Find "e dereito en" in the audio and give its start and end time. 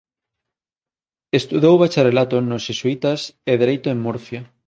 3.51-3.99